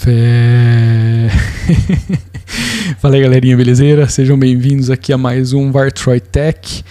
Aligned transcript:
Café. 0.00 1.28
Fala 2.98 3.16
aí, 3.16 3.20
galerinha, 3.20 3.54
belezeira? 3.54 4.08
Sejam 4.08 4.38
bem-vindos 4.38 4.88
aqui 4.88 5.12
a 5.12 5.18
mais 5.18 5.52
um 5.52 5.70
Vartroy 5.70 6.18
Tech. 6.18 6.82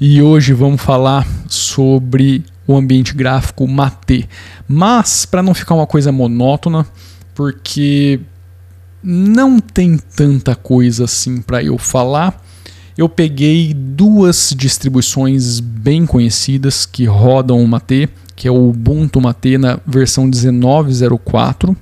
E 0.00 0.22
hoje 0.22 0.54
vamos 0.54 0.80
falar 0.80 1.26
sobre 1.48 2.42
o 2.66 2.74
ambiente 2.74 3.14
gráfico 3.14 3.68
Mate. 3.68 4.26
Mas 4.66 5.26
para 5.26 5.42
não 5.42 5.52
ficar 5.52 5.74
uma 5.74 5.86
coisa 5.86 6.10
monótona, 6.10 6.86
porque 7.34 8.20
não 9.02 9.60
tem 9.60 9.98
tanta 9.98 10.54
coisa 10.54 11.04
assim 11.04 11.42
para 11.42 11.62
eu 11.62 11.76
falar, 11.76 12.42
eu 12.96 13.06
peguei 13.06 13.74
duas 13.74 14.54
distribuições 14.56 15.60
bem 15.60 16.06
conhecidas 16.06 16.86
que 16.86 17.04
rodam 17.04 17.62
o 17.62 17.68
Mate 17.68 18.08
que 18.36 18.46
é 18.46 18.50
o 18.50 18.68
Ubuntu 18.68 19.18
Mate 19.18 19.56
na 19.56 19.80
versão 19.86 20.30
19.04 20.30 21.74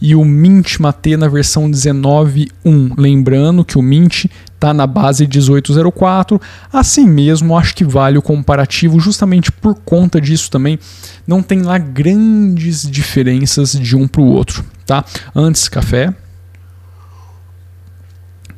e 0.00 0.14
o 0.14 0.24
Mint 0.24 0.78
Mate 0.78 1.16
na 1.16 1.28
versão 1.28 1.70
19.1. 1.70 2.94
Lembrando 2.96 3.64
que 3.64 3.76
o 3.76 3.82
Mint 3.82 4.26
está 4.54 4.72
na 4.72 4.86
base 4.86 5.26
18.04. 5.26 6.40
Assim 6.72 7.06
mesmo, 7.06 7.56
acho 7.56 7.74
que 7.74 7.84
vale 7.84 8.16
o 8.16 8.22
comparativo 8.22 8.98
justamente 8.98 9.52
por 9.52 9.74
conta 9.74 10.20
disso 10.20 10.50
também. 10.50 10.78
Não 11.26 11.42
tem 11.42 11.62
lá 11.62 11.78
grandes 11.78 12.88
diferenças 12.90 13.72
de 13.72 13.96
um 13.96 14.08
para 14.08 14.22
o 14.22 14.26
outro, 14.26 14.64
tá? 14.86 15.04
Antes, 15.34 15.68
café. 15.68 16.14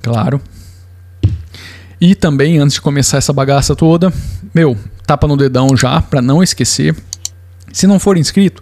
Claro. 0.01 0.41
E 2.01 2.17
também, 2.17 2.59
antes 2.59 2.75
de 2.75 2.81
começar 2.81 3.19
essa 3.19 3.33
bagaça 3.33 3.77
toda, 3.77 4.13
meu, 4.53 4.77
tapa 5.07 5.29
no 5.29 5.37
dedão 5.37 5.77
já, 5.77 6.03
para 6.03 6.21
não 6.21 6.43
esquecer. 6.43 6.97
Se 7.73 7.87
não 7.87 8.01
for 8.01 8.19
inscrito, 8.19 8.61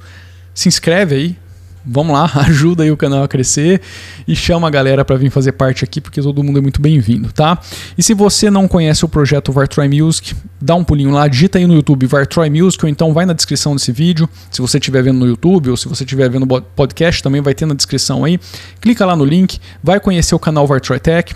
se 0.55 0.69
inscreve 0.69 1.15
aí. 1.15 1.39
Vamos 1.85 2.13
lá, 2.13 2.31
ajuda 2.47 2.83
aí 2.83 2.91
o 2.91 2.97
canal 2.97 3.23
a 3.23 3.29
crescer 3.29 3.81
e 4.29 4.37
chama 4.37 4.69
a 4.69 4.71
galera 4.71 5.05
para 5.05 5.17
vir 5.17 5.31
fazer 5.31 5.53
parte 5.53 5.85
aqui, 5.85 6.01
porque 6.01 6.21
todo 6.21 6.43
mundo 6.43 6.59
é 6.59 6.63
muito 6.63 6.81
bem-vindo, 6.81 7.33
tá? 7.33 7.59
E 7.97 8.03
se 8.03 8.13
você 8.15 8.51
não 8.51 8.69
conhece 8.69 9.05
o 9.05 9.09
projeto 9.09 9.51
Vartroy 9.51 9.89
Music, 9.89 10.35
dá 10.61 10.75
um 10.75 10.85
pulinho 10.85 11.11
lá, 11.11 11.27
digita 11.27 11.59
aí 11.59 11.67
no 11.67 11.75
YouTube 11.75 12.07
Vartroy 12.07 12.51
Music, 12.51 12.85
ou 12.85 12.89
então 12.89 13.13
vai 13.15 13.25
na 13.25 13.33
descrição 13.33 13.75
desse 13.75 13.93
vídeo, 13.93 14.29
se 14.51 14.61
você 14.61 14.79
estiver 14.79 15.03
vendo 15.03 15.19
no 15.19 15.27
YouTube 15.27 15.71
ou 15.71 15.77
se 15.77 15.89
você 15.89 16.05
estiver 16.05 16.29
vendo 16.29 16.47
podcast, 16.47 17.23
também 17.23 17.41
vai 17.41 17.55
ter 17.55 17.67
na 17.67 17.75
descrição 17.75 18.25
aí. 18.25 18.39
Clica 18.81 19.07
lá 19.07 19.17
no 19.17 19.25
link, 19.25 19.59
vai 19.83 19.99
conhecer 19.99 20.35
o 20.35 20.39
canal 20.39 20.67
Vartroy 20.67 21.01
Tech, 21.01 21.35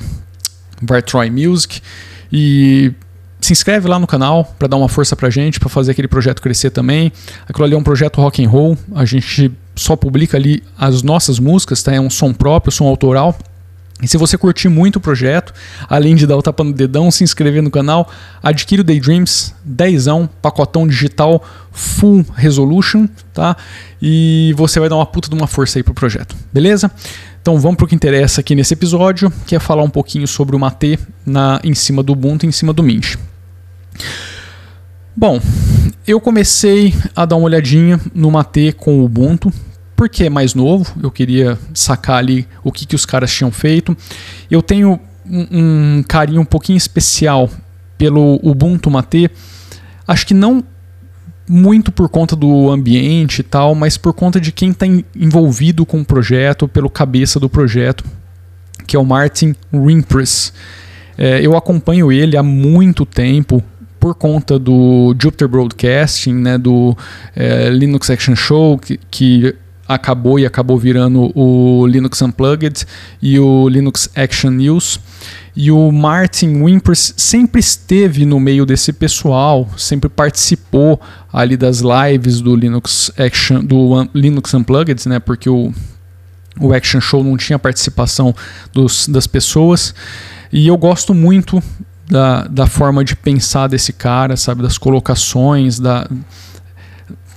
Vartroy 0.82 1.30
Music 1.30 1.80
e 2.32 2.92
se 3.40 3.52
inscreve 3.52 3.88
lá 3.88 3.98
no 3.98 4.06
canal 4.06 4.44
para 4.58 4.68
dar 4.68 4.76
uma 4.76 4.88
força 4.88 5.14
pra 5.14 5.28
gente, 5.28 5.60
para 5.60 5.68
fazer 5.68 5.92
aquele 5.92 6.08
projeto 6.08 6.40
crescer 6.40 6.70
também. 6.70 7.12
Aquilo 7.46 7.64
ali 7.64 7.74
é 7.74 7.78
um 7.78 7.82
projeto 7.82 8.20
rock 8.20 8.44
and 8.44 8.48
roll, 8.48 8.76
a 8.94 9.04
gente 9.04 9.52
só 9.74 9.96
publica 9.96 10.36
ali 10.36 10.62
as 10.78 11.02
nossas 11.02 11.38
músicas, 11.38 11.82
tá? 11.82 11.92
É 11.92 12.00
um 12.00 12.10
som 12.10 12.32
próprio, 12.32 12.72
som 12.72 12.86
autoral. 12.86 13.36
E 14.02 14.08
se 14.08 14.16
você 14.16 14.36
curtir 14.36 14.68
muito 14.68 14.96
o 14.96 15.00
projeto, 15.00 15.54
além 15.88 16.16
de 16.16 16.26
dar 16.26 16.36
o 16.36 16.42
tapa 16.42 16.64
no 16.64 16.72
dedão, 16.72 17.10
se 17.10 17.22
inscrever 17.22 17.62
no 17.62 17.70
canal, 17.70 18.10
adquire 18.42 18.80
o 18.80 18.84
Daydreams 18.84 19.54
10, 19.64 20.06
pacotão 20.42 20.86
digital 20.86 21.42
full 21.70 22.26
resolution, 22.34 23.08
tá? 23.32 23.56
E 24.02 24.52
você 24.56 24.80
vai 24.80 24.88
dar 24.88 24.96
uma 24.96 25.06
puta 25.06 25.28
de 25.28 25.34
uma 25.34 25.46
força 25.46 25.78
aí 25.78 25.82
pro 25.82 25.94
projeto, 25.94 26.36
beleza? 26.52 26.90
Então 27.40 27.58
vamos 27.60 27.76
para 27.76 27.84
o 27.84 27.88
que 27.88 27.94
interessa 27.94 28.40
aqui 28.40 28.54
nesse 28.54 28.74
episódio, 28.74 29.32
que 29.46 29.54
é 29.54 29.60
falar 29.60 29.82
um 29.82 29.90
pouquinho 29.90 30.26
sobre 30.26 30.56
o 30.56 30.58
Mate 30.58 30.98
na, 31.24 31.60
em 31.62 31.74
cima 31.74 32.02
do 32.02 32.12
Ubuntu, 32.14 32.46
em 32.46 32.52
cima 32.52 32.72
do 32.72 32.82
Mint. 32.82 33.16
Bom, 35.16 35.40
eu 36.06 36.20
comecei 36.20 36.92
a 37.14 37.24
dar 37.24 37.36
uma 37.36 37.44
olhadinha 37.44 38.00
no 38.12 38.32
Mate 38.32 38.72
com 38.72 38.98
o 38.98 39.04
Ubuntu, 39.04 39.52
porque 39.94 40.24
é 40.24 40.30
mais 40.30 40.54
novo, 40.54 40.92
eu 41.00 41.10
queria 41.10 41.56
sacar 41.72 42.16
ali 42.16 42.48
o 42.64 42.72
que, 42.72 42.84
que 42.84 42.96
os 42.96 43.06
caras 43.06 43.32
tinham 43.32 43.52
feito. 43.52 43.96
Eu 44.50 44.60
tenho 44.60 44.98
um, 45.24 45.98
um 45.98 46.02
carinho 46.02 46.40
um 46.40 46.44
pouquinho 46.44 46.76
especial 46.76 47.48
pelo 47.96 48.40
Ubuntu 48.42 48.90
Mate, 48.90 49.30
acho 50.06 50.26
que 50.26 50.34
não 50.34 50.64
muito 51.48 51.92
por 51.92 52.08
conta 52.08 52.34
do 52.34 52.70
ambiente 52.70 53.38
e 53.38 53.42
tal, 53.44 53.74
mas 53.74 53.96
por 53.96 54.14
conta 54.14 54.40
de 54.40 54.50
quem 54.50 54.70
está 54.70 54.86
envolvido 55.14 55.86
com 55.86 56.00
o 56.00 56.04
projeto, 56.04 56.66
pelo 56.66 56.90
cabeça 56.90 57.38
do 57.38 57.48
projeto, 57.48 58.04
que 58.86 58.96
é 58.96 58.98
o 58.98 59.04
Martin 59.04 59.54
Rimpress. 59.72 60.52
É, 61.16 61.40
eu 61.40 61.56
acompanho 61.56 62.10
ele 62.10 62.36
há 62.36 62.42
muito 62.42 63.06
tempo, 63.06 63.62
por 64.04 64.14
conta 64.14 64.58
do 64.58 65.16
Jupyter 65.18 65.48
Broadcasting, 65.48 66.34
né, 66.34 66.58
do 66.58 66.94
é, 67.34 67.70
Linux 67.70 68.10
Action 68.10 68.36
Show, 68.36 68.76
que, 68.76 69.00
que 69.10 69.56
acabou 69.88 70.38
e 70.38 70.44
acabou 70.44 70.78
virando 70.78 71.32
o 71.34 71.86
Linux 71.86 72.20
Unplugged 72.20 72.84
e 73.22 73.38
o 73.38 73.66
Linux 73.66 74.10
Action 74.14 74.50
News. 74.50 75.00
E 75.56 75.70
o 75.70 75.90
Martin 75.90 76.62
Wimpers 76.62 77.14
sempre 77.16 77.60
esteve 77.60 78.26
no 78.26 78.38
meio 78.38 78.66
desse 78.66 78.92
pessoal, 78.92 79.66
sempre 79.74 80.10
participou 80.10 81.00
ali 81.32 81.56
das 81.56 81.80
lives 81.80 82.42
do 82.42 82.54
Linux 82.54 83.10
Action, 83.16 83.64
do 83.64 84.06
Linux 84.12 84.52
Unplugged, 84.52 85.08
né? 85.08 85.18
Porque 85.18 85.48
o, 85.48 85.72
o 86.60 86.74
Action 86.74 87.00
Show 87.00 87.24
não 87.24 87.38
tinha 87.38 87.58
participação 87.58 88.34
dos, 88.70 89.08
das 89.08 89.26
pessoas. 89.26 89.94
E 90.52 90.66
eu 90.66 90.76
gosto 90.76 91.14
muito 91.14 91.62
da, 92.06 92.46
da 92.46 92.66
forma 92.66 93.04
de 93.04 93.16
pensar 93.16 93.66
desse 93.66 93.92
cara, 93.92 94.36
sabe? 94.36 94.62
Das 94.62 94.78
colocações, 94.78 95.78
da, 95.78 96.08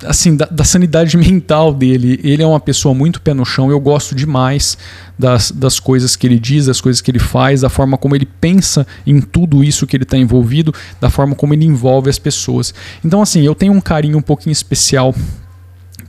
assim, 0.05 0.35
da, 0.35 0.45
da, 0.45 0.63
sanidade 0.63 1.15
mental 1.17 1.73
dele. 1.73 2.19
Ele 2.23 2.43
é 2.43 2.45
uma 2.45 2.59
pessoa 2.59 2.93
muito 2.93 3.21
pé 3.21 3.33
no 3.33 3.45
chão. 3.45 3.69
Eu 3.69 3.79
gosto 3.79 4.13
demais 4.13 4.77
das, 5.17 5.51
das 5.51 5.79
coisas 5.79 6.15
que 6.15 6.27
ele 6.27 6.39
diz, 6.39 6.65
das 6.65 6.81
coisas 6.81 7.01
que 7.01 7.09
ele 7.09 7.19
faz, 7.19 7.61
da 7.61 7.69
forma 7.69 7.97
como 7.97 8.15
ele 8.15 8.25
pensa 8.25 8.85
em 9.05 9.21
tudo 9.21 9.63
isso 9.63 9.87
que 9.87 9.95
ele 9.95 10.03
está 10.03 10.17
envolvido, 10.17 10.73
da 10.99 11.09
forma 11.09 11.35
como 11.35 11.53
ele 11.53 11.65
envolve 11.65 12.09
as 12.09 12.19
pessoas. 12.19 12.73
Então, 13.03 13.21
assim, 13.21 13.41
eu 13.41 13.55
tenho 13.55 13.73
um 13.73 13.81
carinho 13.81 14.17
um 14.17 14.21
pouquinho 14.21 14.53
especial 14.53 15.13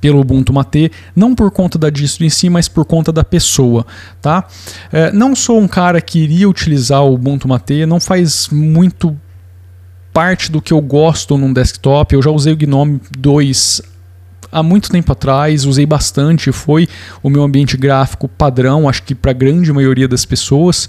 pelo 0.00 0.20
Ubuntu 0.20 0.52
Mate, 0.52 0.90
não 1.14 1.34
por 1.34 1.50
conta 1.50 1.78
da 1.78 1.90
distro 1.90 2.24
em 2.24 2.30
si, 2.30 2.48
mas 2.48 2.68
por 2.68 2.84
conta 2.84 3.12
da 3.12 3.24
pessoa, 3.24 3.86
tá? 4.20 4.46
É, 4.92 5.12
não 5.12 5.34
sou 5.34 5.60
um 5.60 5.68
cara 5.68 6.00
que 6.00 6.18
iria 6.18 6.48
utilizar 6.48 7.02
o 7.02 7.14
Ubuntu 7.14 7.48
Mate, 7.48 7.86
não 7.86 8.00
faz 8.00 8.48
muito 8.50 9.16
parte 10.12 10.50
do 10.50 10.60
que 10.60 10.72
eu 10.72 10.80
gosto 10.80 11.38
num 11.38 11.52
desktop. 11.52 12.12
Eu 12.12 12.22
já 12.22 12.30
usei 12.30 12.52
o 12.52 12.56
GNOME 12.56 13.00
2 13.16 13.82
há 14.50 14.62
muito 14.62 14.90
tempo 14.90 15.12
atrás, 15.12 15.64
usei 15.64 15.86
bastante, 15.86 16.50
foi 16.50 16.88
o 17.22 17.30
meu 17.30 17.42
ambiente 17.42 17.76
gráfico 17.76 18.26
padrão, 18.28 18.88
acho 18.88 19.02
que 19.02 19.14
para 19.14 19.30
a 19.30 19.34
grande 19.34 19.72
maioria 19.72 20.08
das 20.08 20.24
pessoas, 20.24 20.88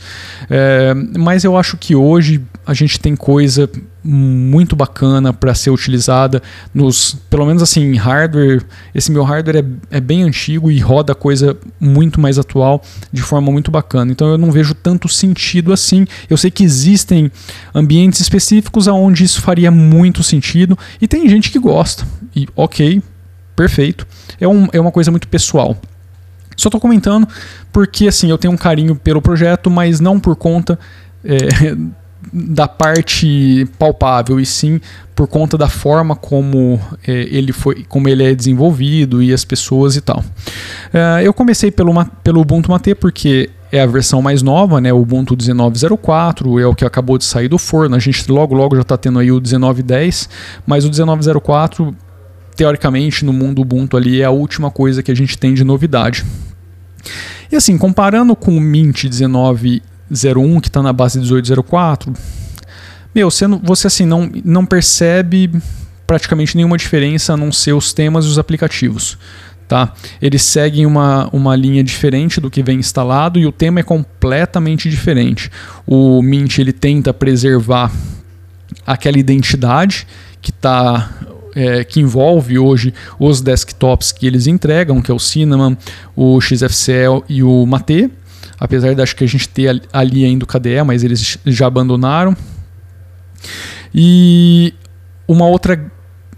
é, 0.50 0.94
mas 1.18 1.44
eu 1.44 1.58
acho 1.58 1.78
que 1.78 1.96
hoje 1.96 2.42
a 2.66 2.74
gente 2.74 3.00
tem 3.00 3.16
coisa 3.16 3.70
muito 4.04 4.76
bacana 4.76 5.34
para 5.34 5.54
ser 5.54 5.70
utilizada 5.70 6.42
nos, 6.74 7.16
pelo 7.30 7.46
menos 7.46 7.62
assim, 7.62 7.96
hardware. 7.96 8.64
Esse 8.96 9.12
meu 9.12 9.24
hardware 9.24 9.58
é, 9.92 9.98
é 9.98 10.00
bem 10.00 10.24
antigo 10.24 10.72
e 10.72 10.80
roda 10.80 11.14
coisa 11.14 11.58
muito 11.80 12.20
mais 12.20 12.40
atual 12.40 12.82
de 13.12 13.22
forma 13.22 13.52
muito 13.52 13.70
bacana. 13.70 14.12
Então 14.12 14.30
eu 14.30 14.38
não 14.38 14.52
vejo 14.52 14.74
tanto 14.74 15.10
sentido 15.10 15.74
assim. 15.74 16.06
Eu 16.30 16.38
sei 16.38 16.50
que 16.50 16.64
existem 16.64 17.32
ambientes 17.74 18.20
específicos 18.20 18.88
aonde 18.88 19.24
isso 19.24 19.42
faria 19.42 19.72
muito 19.72 20.24
sentido 20.24 20.78
e 21.02 21.08
tem 21.08 21.28
gente 21.28 21.52
que 21.52 21.60
gosta. 21.60 22.08
E 22.36 22.48
ok, 22.56 23.02
perfeito. 23.56 24.08
É, 24.40 24.48
um, 24.48 24.68
é 24.72 24.80
uma 24.80 24.92
coisa 24.92 25.12
muito 25.12 25.28
pessoal. 25.28 25.78
Só 26.56 26.68
estou 26.68 26.80
comentando 26.80 27.28
porque 27.72 28.08
assim 28.08 28.30
eu 28.30 28.38
tenho 28.38 28.54
um 28.54 28.58
carinho 28.58 28.96
pelo 28.96 29.22
projeto, 29.22 29.70
mas 29.70 30.00
não 30.00 30.20
por 30.20 30.36
conta 30.36 30.78
é, 31.24 31.38
da 32.32 32.68
parte 32.68 33.68
palpável 33.78 34.40
e 34.40 34.46
sim 34.46 34.80
por 35.16 35.28
conta 35.28 35.58
da 35.58 35.68
forma 35.68 36.16
como 36.16 36.80
é, 37.06 37.28
ele 37.30 37.52
foi, 37.52 37.84
como 37.90 38.08
ele 38.08 38.24
é 38.24 38.34
desenvolvido 38.34 39.22
e 39.22 39.34
as 39.34 39.44
pessoas 39.44 39.96
e 39.96 40.02
tal. 40.02 40.24
É, 40.94 41.28
eu 41.28 41.34
comecei 41.34 41.72
pelo, 41.72 41.94
pelo 42.24 42.42
Ubuntu 42.42 42.72
Mate 42.72 42.96
porque 42.96 43.50
é 43.72 43.82
a 43.82 43.86
versão 43.86 44.22
mais 44.22 44.42
nova, 44.42 44.80
né? 44.80 44.94
O 44.94 45.02
Ubuntu 45.02 45.36
19.04 45.36 46.62
é 46.62 46.66
o 46.66 46.74
que 46.74 46.86
acabou 46.86 47.18
de 47.18 47.26
sair 47.26 47.48
do 47.48 47.58
forno. 47.58 47.96
A 47.96 48.00
gente 48.00 48.32
logo 48.32 48.56
logo 48.56 48.76
já 48.76 48.82
está 48.82 48.98
tendo 48.98 49.20
aí 49.20 49.32
o 49.32 49.42
19.10, 49.42 50.30
mas 50.66 50.86
o 50.86 50.90
19.04 50.90 51.94
teoricamente 52.56 53.24
no 53.24 53.32
mundo 53.32 53.62
Ubuntu 53.62 53.96
ali 53.96 54.22
é 54.22 54.26
a 54.26 54.32
última 54.32 54.72
coisa 54.72 55.04
que 55.04 55.12
a 55.12 55.16
gente 55.16 55.38
tem 55.38 55.54
de 55.54 55.64
novidade. 55.64 56.26
E 57.52 57.56
assim, 57.56 57.78
comparando 57.78 58.36
com 58.36 58.56
o 58.56 58.62
Mint 58.62 59.06
19 59.06 59.82
01 60.12 60.60
que 60.60 60.68
está 60.68 60.82
na 60.82 60.94
base 60.94 61.20
1804, 61.20 62.14
meu, 63.14 63.30
você, 63.30 63.48
você 63.48 63.88
assim 63.88 64.06
não, 64.06 64.30
não 64.44 64.66
percebe 64.66 65.52
praticamente 66.06 66.56
nenhuma 66.56 66.78
diferença 66.78 67.34
a 67.34 67.38
não 67.38 67.52
ser 67.52 67.74
os 67.74 67.94
temas 67.94 68.26
e 68.26 68.28
os 68.30 68.40
aplicativos. 68.40 69.18
Tá? 69.68 69.94
Eles 70.20 70.42
seguem 70.42 70.86
uma, 70.88 71.30
uma 71.32 71.56
linha 71.56 71.84
diferente 71.84 72.42
do 72.42 72.50
que 72.50 72.64
vem 72.64 72.80
instalado 72.80 73.38
e 73.38 73.46
o 73.46 73.52
tema 73.52 73.82
é 73.82 73.84
completamente 73.84 74.90
diferente. 74.90 75.52
O 75.86 76.24
Mint 76.24 76.58
ele 76.58 76.74
tenta 76.74 77.14
preservar 77.14 77.92
aquela 78.86 79.20
identidade 79.20 80.08
que 80.42 80.50
está 80.50 81.12
é, 81.56 81.84
que 81.84 82.00
envolve 82.00 82.58
hoje 82.58 82.94
os 83.20 83.42
desktops 83.42 84.12
que 84.12 84.26
eles 84.26 84.48
entregam, 84.48 85.02
que 85.02 85.12
é 85.12 85.14
o 85.14 85.20
Cinnamon, 85.20 85.76
o 86.16 86.40
XFCE 86.42 87.24
e 87.28 87.44
o 87.44 87.66
Mate. 87.66 88.10
Apesar 88.60 88.94
de 88.94 89.02
acho 89.02 89.16
que 89.16 89.24
a 89.24 89.28
gente 89.28 89.48
ter 89.48 89.82
ali 89.94 90.26
ainda 90.26 90.44
o 90.44 90.48
KDE, 90.48 90.84
mas 90.86 91.04
eles 91.04 91.38
já 91.46 91.68
abandonaram. 91.68 92.36
E 93.94 94.74
uma 95.28 95.46
outra, 95.46 95.92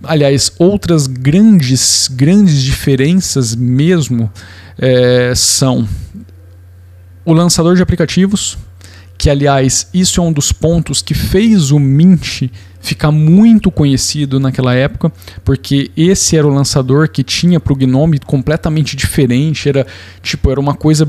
aliás, 0.04 0.52
outras 0.60 1.08
grandes, 1.08 2.10
grandes 2.12 2.62
diferenças 2.62 3.56
mesmo 3.56 4.32
é, 4.78 5.34
são 5.36 5.88
o 7.26 7.34
lançador 7.34 7.76
de 7.76 7.82
aplicativos, 7.82 8.58
que 9.18 9.30
aliás, 9.30 9.88
isso 9.94 10.20
é 10.20 10.24
um 10.24 10.34
dos 10.34 10.52
pontos 10.52 11.02
que 11.02 11.14
fez 11.14 11.72
o 11.72 11.80
Mint 11.80 12.50
ficar 12.80 13.12
muito 13.12 13.70
conhecido 13.70 14.40
naquela 14.40 14.74
época, 14.74 15.12
porque 15.46 15.92
esse 15.96 16.36
era 16.36 16.48
o 16.48 16.50
lançador 16.50 17.08
que 17.08 17.24
tinha 17.24 17.60
para 17.60 17.72
o 17.72 17.76
Gnome 17.76 18.18
completamente 18.20 18.96
diferente, 18.96 19.70
era 19.70 19.86
tipo, 20.24 20.50
era 20.50 20.60
uma 20.60 20.74
coisa 20.74 21.08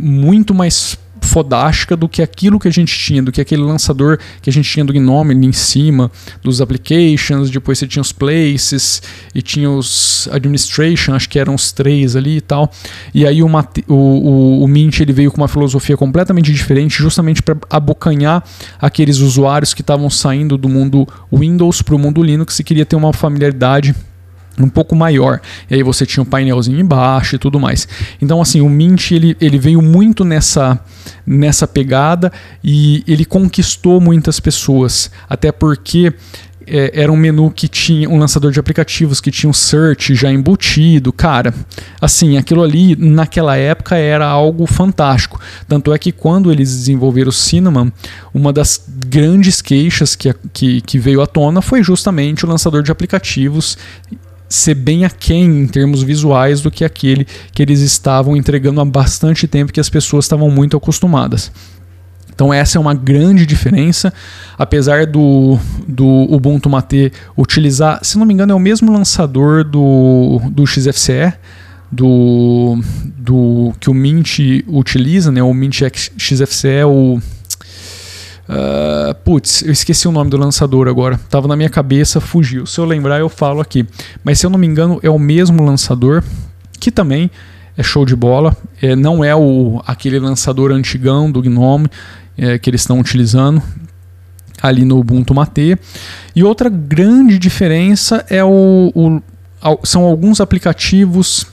muito 0.00 0.54
mais 0.54 0.98
fodástica 1.20 1.96
do 1.96 2.08
que 2.08 2.22
aquilo 2.22 2.58
que 2.58 2.68
a 2.68 2.70
gente 2.70 2.96
tinha, 2.96 3.22
do 3.22 3.30
que 3.30 3.40
aquele 3.40 3.62
lançador 3.62 4.18
que 4.40 4.48
a 4.48 4.52
gente 4.52 4.68
tinha 4.70 4.84
do 4.84 4.92
Gnome 4.92 5.34
ali 5.34 5.46
em 5.46 5.52
cima, 5.52 6.10
dos 6.42 6.60
applications, 6.60 7.50
depois 7.50 7.78
você 7.78 7.86
tinha 7.86 8.00
os 8.00 8.12
places 8.12 9.02
e 9.34 9.42
tinha 9.42 9.70
os 9.70 10.28
administration, 10.32 11.14
acho 11.14 11.28
que 11.28 11.38
eram 11.38 11.54
os 11.54 11.70
três 11.70 12.16
ali 12.16 12.38
e 12.38 12.40
tal. 12.40 12.70
E 13.12 13.26
aí 13.26 13.42
o, 13.42 13.46
o, 13.46 13.94
o, 13.94 14.64
o 14.64 14.68
Mint 14.68 15.00
ele 15.00 15.12
veio 15.12 15.30
com 15.30 15.38
uma 15.38 15.48
filosofia 15.48 15.96
completamente 15.96 16.52
diferente, 16.52 16.98
justamente 16.98 17.42
para 17.42 17.56
abocanhar 17.68 18.42
aqueles 18.80 19.18
usuários 19.18 19.74
que 19.74 19.82
estavam 19.82 20.08
saindo 20.08 20.56
do 20.56 20.68
mundo 20.68 21.06
Windows 21.32 21.82
para 21.82 21.94
o 21.94 21.98
mundo 21.98 22.22
Linux 22.22 22.58
e 22.58 22.64
queria 22.64 22.86
ter 22.86 22.96
uma 22.96 23.12
familiaridade 23.12 23.94
um 24.58 24.68
pouco 24.68 24.94
maior. 24.94 25.40
E 25.70 25.74
aí 25.74 25.82
você 25.82 26.04
tinha 26.04 26.22
um 26.22 26.26
painelzinho 26.26 26.78
embaixo 26.78 27.36
e 27.36 27.38
tudo 27.38 27.58
mais. 27.58 27.86
Então 28.20 28.40
assim, 28.40 28.60
o 28.60 28.68
Mint 28.68 29.12
ele, 29.12 29.36
ele 29.40 29.58
veio 29.58 29.82
muito 29.82 30.24
nessa 30.24 30.80
nessa 31.26 31.66
pegada 31.66 32.32
e 32.62 33.02
ele 33.06 33.24
conquistou 33.24 34.00
muitas 34.00 34.40
pessoas, 34.40 35.10
até 35.28 35.52
porque 35.52 36.12
é, 36.70 37.02
era 37.02 37.10
um 37.10 37.16
menu 37.16 37.50
que 37.50 37.66
tinha 37.66 38.08
um 38.08 38.18
lançador 38.18 38.52
de 38.52 38.60
aplicativos 38.60 39.20
que 39.20 39.30
tinha 39.30 39.48
um 39.48 39.54
search 39.54 40.14
já 40.14 40.30
embutido. 40.30 41.12
Cara, 41.12 41.54
assim, 42.00 42.36
aquilo 42.36 42.62
ali 42.62 42.94
naquela 42.94 43.56
época 43.56 43.96
era 43.96 44.26
algo 44.26 44.66
fantástico. 44.66 45.40
Tanto 45.66 45.92
é 45.92 45.98
que 45.98 46.12
quando 46.12 46.52
eles 46.52 46.70
desenvolveram 46.70 47.30
o 47.30 47.32
Cinnamon, 47.32 47.90
uma 48.34 48.52
das 48.52 48.84
grandes 49.06 49.62
queixas 49.62 50.14
que, 50.14 50.34
que, 50.52 50.80
que 50.82 50.98
veio 50.98 51.22
à 51.22 51.26
tona 51.26 51.62
foi 51.62 51.82
justamente 51.82 52.44
o 52.44 52.48
lançador 52.48 52.82
de 52.82 52.92
aplicativos 52.92 53.78
ser 54.48 54.74
bem 54.74 55.04
aquém 55.04 55.44
em 55.44 55.66
termos 55.66 56.02
visuais 56.02 56.60
do 56.60 56.70
que 56.70 56.84
aquele 56.84 57.26
que 57.52 57.62
eles 57.62 57.80
estavam 57.80 58.36
entregando 58.36 58.80
há 58.80 58.84
bastante 58.84 59.46
tempo 59.46 59.72
que 59.72 59.80
as 59.80 59.90
pessoas 59.90 60.24
estavam 60.24 60.50
muito 60.50 60.76
acostumadas. 60.76 61.52
Então 62.32 62.54
essa 62.54 62.78
é 62.78 62.80
uma 62.80 62.94
grande 62.94 63.44
diferença, 63.44 64.12
apesar 64.56 65.06
do, 65.06 65.58
do 65.88 66.06
Ubuntu 66.06 66.70
Mate 66.70 67.12
utilizar, 67.36 67.98
se 68.04 68.16
não 68.16 68.24
me 68.24 68.32
engano, 68.32 68.52
é 68.52 68.54
o 68.54 68.60
mesmo 68.60 68.92
lançador 68.92 69.64
do, 69.64 70.40
do 70.50 70.64
XFCE, 70.64 71.32
do, 71.90 72.78
do 73.16 73.72
que 73.80 73.90
o 73.90 73.94
Mint 73.94 74.38
utiliza, 74.68 75.32
né? 75.32 75.42
O 75.42 75.52
Mint 75.52 75.80
XFCE, 76.16 76.68
é 76.68 76.86
o 76.86 77.20
Uh, 78.48 79.14
putz, 79.24 79.62
eu 79.62 79.70
esqueci 79.70 80.08
o 80.08 80.12
nome 80.12 80.30
do 80.30 80.38
lançador 80.38 80.88
agora. 80.88 81.20
Tava 81.28 81.46
na 81.46 81.54
minha 81.54 81.68
cabeça, 81.68 82.20
fugiu. 82.20 82.64
Se 82.64 82.80
eu 82.80 82.84
lembrar, 82.84 83.18
eu 83.18 83.28
falo 83.28 83.60
aqui. 83.60 83.86
Mas 84.24 84.40
se 84.40 84.46
eu 84.46 84.50
não 84.50 84.58
me 84.58 84.66
engano, 84.66 84.98
é 85.02 85.10
o 85.10 85.18
mesmo 85.18 85.62
lançador 85.62 86.24
que 86.80 86.90
também 86.90 87.30
é 87.76 87.82
show 87.82 88.06
de 88.06 88.16
bola. 88.16 88.56
É, 88.80 88.96
não 88.96 89.22
é 89.22 89.36
o 89.36 89.82
aquele 89.86 90.18
lançador 90.18 90.72
antigão 90.72 91.30
do 91.30 91.42
Gnome 91.42 91.88
é, 92.36 92.58
que 92.58 92.70
eles 92.70 92.80
estão 92.80 92.98
utilizando 92.98 93.62
ali 94.62 94.84
no 94.84 94.98
Ubuntu 94.98 95.34
Mate. 95.34 95.76
E 96.34 96.42
outra 96.42 96.70
grande 96.70 97.38
diferença 97.38 98.24
é 98.30 98.42
o, 98.42 98.90
o 98.94 99.22
são 99.84 100.04
alguns 100.04 100.40
aplicativos 100.40 101.46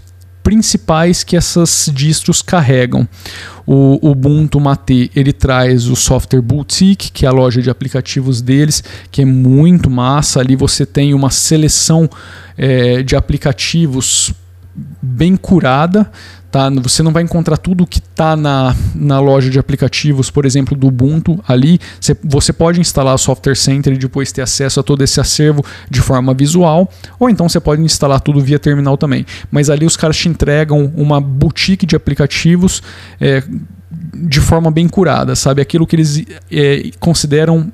principais 0.45 1.24
que 1.24 1.36
essas 1.36 1.89
distros 1.92 2.44
carregam. 2.44 3.09
O 3.65 4.12
Ubuntu 4.12 4.59
Mate 4.59 5.09
ele 5.15 5.33
traz 5.33 5.88
o 5.88 5.95
Software 5.95 6.39
Boutique, 6.39 7.12
que 7.12 7.25
é 7.25 7.27
a 7.27 7.31
loja 7.31 7.63
de 7.63 7.69
aplicativos 7.71 8.44
deles, 8.44 8.83
que 9.12 9.24
é 9.24 9.25
muito 9.25 9.89
massa. 9.89 10.39
Ali 10.39 10.56
você 10.56 10.86
tem 10.86 11.15
uma 11.15 11.31
seleção 11.31 12.07
é, 12.56 13.01
de 13.01 13.15
aplicativos 13.15 14.31
bem 15.01 15.36
curada. 15.36 16.12
Tá? 16.56 16.69
Você 16.69 17.04
não 17.04 17.12
vai 17.12 17.22
encontrar 17.22 17.57
tudo 17.57 17.86
que 17.86 18.00
está 18.00 18.34
na, 18.34 18.74
na 18.96 19.19
loja 19.19 19.50
de 19.50 19.60
aplicativos, 19.60 20.31
por 20.31 20.46
exemplo, 20.46 20.74
do 20.74 20.88
Ubuntu 20.88 21.38
ali. 21.46 21.81
Você, 22.00 22.16
você 22.24 22.54
pode 22.54 22.80
instalar 22.80 23.13
o 23.13 23.18
Software 23.18 23.57
Center 23.57 23.92
e 23.92 23.98
depois 23.98 24.31
ter 24.31 24.42
acesso 24.42 24.80
a 24.80 24.84
todo 24.84 25.04
esse 25.04 25.19
acervo 25.19 25.66
de 25.90 26.00
forma 26.00 26.34
visual, 26.34 26.90
ou 27.19 27.30
então 27.30 27.50
você 27.50 27.60
pode 27.60 27.81
instalar 27.81 28.22
tudo 28.22 28.40
via 28.40 28.57
terminal 28.57 28.96
também. 28.96 29.25
Mas 29.52 29.69
ali 29.69 29.86
os 29.86 29.98
caras 29.98 30.16
te 30.16 30.30
entregam 30.30 30.94
uma 30.96 31.19
boutique 31.19 31.86
de 31.86 31.94
aplicativos 31.94 32.81
é, 33.19 33.44
de 34.13 34.40
forma 34.40 34.72
bem 34.72 34.88
curada, 34.88 35.36
sabe? 35.36 35.62
Aquilo 35.62 35.86
que 35.86 35.98
eles 35.98 36.24
é, 36.50 36.90
consideram 37.02 37.69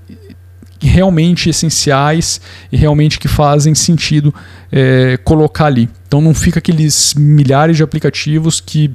realmente 0.82 1.50
essenciais 1.50 2.42
e 2.72 2.78
realmente 2.78 3.20
que 3.20 3.28
fazem 3.28 3.76
sentido 3.76 4.34
é, 4.72 5.18
colocar 5.18 5.66
ali. 5.66 5.90
Então 6.08 6.20
não 6.22 6.34
fica 6.34 6.60
aqueles 6.60 7.14
milhares 7.14 7.78
de 7.78 7.84
aplicativos 7.84 8.60
que 8.60 8.92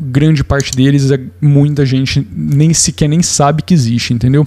grande 0.00 0.44
parte 0.44 0.70
deles 0.72 1.10
é, 1.10 1.18
muita 1.40 1.84
gente 1.84 2.26
nem 2.32 2.72
sequer 2.72 3.08
nem 3.08 3.22
sabe 3.22 3.62
que 3.62 3.74
existe, 3.74 4.14
entendeu? 4.14 4.46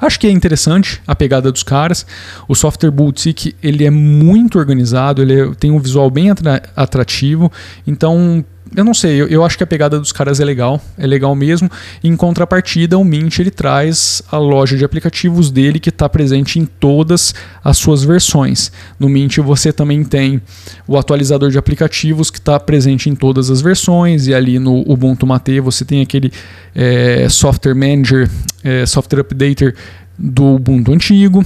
Acho 0.00 0.20
que 0.20 0.28
é 0.28 0.30
interessante 0.30 1.00
a 1.06 1.16
pegada 1.16 1.50
dos 1.50 1.64
caras. 1.64 2.06
O 2.46 2.54
software 2.54 2.90
boutique 2.90 3.56
ele 3.60 3.84
é 3.84 3.90
muito 3.90 4.58
organizado, 4.58 5.22
ele 5.22 5.40
é, 5.40 5.54
tem 5.54 5.72
um 5.72 5.80
visual 5.80 6.08
bem 6.08 6.28
atrativo. 6.76 7.50
Então 7.84 8.44
eu 8.76 8.84
não 8.84 8.92
sei, 8.92 9.20
eu, 9.20 9.28
eu, 9.28 9.44
acho 9.44 9.56
que 9.56 9.64
a 9.64 9.66
pegada 9.66 9.98
dos 9.98 10.12
caras 10.12 10.40
é 10.40 10.44
legal, 10.44 10.80
é 10.96 11.06
legal 11.06 11.34
mesmo. 11.34 11.70
Em 12.02 12.14
contrapartida, 12.14 12.98
o 12.98 13.04
Mint 13.04 13.38
ele 13.38 13.50
traz 13.50 14.22
a 14.30 14.36
loja 14.36 14.76
de 14.76 14.84
aplicativos 14.84 15.50
dele 15.50 15.80
que 15.80 15.88
está 15.88 16.08
presente 16.08 16.58
em 16.58 16.66
todas 16.66 17.34
as 17.64 17.78
suas 17.78 18.04
versões. 18.04 18.70
No 18.98 19.08
Mint 19.08 19.38
você 19.38 19.72
também 19.72 20.04
tem 20.04 20.40
o 20.86 20.98
atualizador 20.98 21.50
de 21.50 21.58
aplicativos 21.58 22.30
que 22.30 22.38
está 22.38 22.58
presente 22.60 23.08
em 23.08 23.14
todas 23.14 23.50
as 23.50 23.60
versões 23.60 24.26
e 24.26 24.34
ali 24.34 24.58
no 24.58 24.80
Ubuntu 24.90 25.26
Mate 25.26 25.60
você 25.60 25.84
tem 25.84 26.02
aquele 26.02 26.32
é, 26.74 27.28
software 27.28 27.74
manager, 27.74 28.28
é, 28.62 28.84
software 28.86 29.20
updater 29.20 29.74
do 30.18 30.56
Ubuntu 30.56 30.92
antigo. 30.92 31.44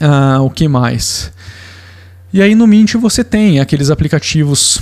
Ah, 0.00 0.40
o 0.42 0.50
que 0.50 0.68
mais? 0.68 1.32
E 2.32 2.42
aí 2.42 2.54
no 2.54 2.66
Mint 2.66 2.94
você 2.94 3.24
tem 3.24 3.60
aqueles 3.60 3.90
aplicativos 3.90 4.78